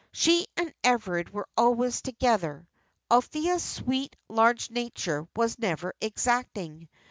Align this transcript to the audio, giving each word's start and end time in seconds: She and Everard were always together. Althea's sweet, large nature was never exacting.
She 0.11 0.47
and 0.57 0.73
Everard 0.83 1.31
were 1.31 1.47
always 1.55 2.01
together. 2.01 2.67
Althea's 3.11 3.61
sweet, 3.61 4.15
large 4.29 4.71
nature 4.71 5.27
was 5.35 5.59
never 5.59 5.93
exacting. 6.01 6.89